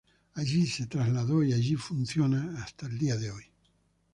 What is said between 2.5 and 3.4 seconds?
hasta el día de